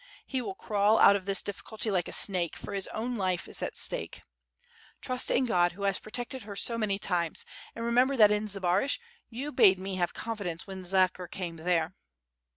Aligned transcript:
He 0.25 0.41
will 0.41 0.55
crawl 0.55 0.97
out 0.97 1.15
of 1.15 1.27
this 1.27 1.43
difficulty 1.43 1.91
like 1.91 2.07
a 2.07 2.11
snake, 2.11 2.55
for 2.55 2.73
his 2.73 2.87
own 2.87 3.15
life 3.17 3.47
is 3.47 3.61
at 3.61 3.77
stake. 3.77 4.23
Trust 4.99 5.29
in 5.29 5.45
God, 5.45 5.73
who 5.73 5.83
has 5.83 5.99
protected 5.99 6.41
her 6.41 6.55
so 6.55 6.75
many 6.75 6.97
times; 6.97 7.45
and 7.75 7.85
remember 7.85 8.17
that 8.17 8.31
in 8.31 8.47
Zbaraj 8.47 8.97
you 9.29 9.51
bade 9.51 9.77
me 9.77 9.97
have 9.97 10.15
confidence 10.15 10.65
when 10.65 10.85
Zakhar 10.85 11.27
came 11.27 11.57
there." 11.57 11.93